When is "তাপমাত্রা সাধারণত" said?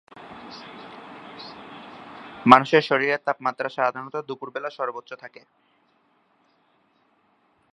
3.27-4.15